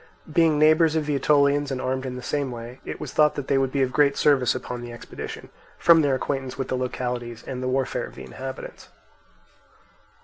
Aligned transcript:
Being 0.33 0.57
neighbours 0.57 0.95
of 0.95 1.05
the 1.05 1.13
Aetolians 1.13 1.69
and 1.69 1.79
armed 1.79 2.07
in 2.07 2.15
the 2.15 2.23
same 2.23 2.49
way, 2.49 2.79
it 2.85 2.99
was 2.99 3.13
thought 3.13 3.35
that 3.35 3.47
they 3.47 3.59
would 3.59 3.71
be 3.71 3.83
of 3.83 3.91
great 3.91 4.17
service 4.17 4.55
upon 4.55 4.81
the 4.81 4.91
expedition, 4.91 5.49
from 5.77 6.01
their 6.01 6.15
acquaintance 6.15 6.57
with 6.57 6.69
the 6.69 6.75
localities 6.75 7.43
and 7.45 7.61
the 7.61 7.67
warfare 7.67 8.05
of 8.07 8.15
the 8.15 8.23
inhabitants. 8.25 8.89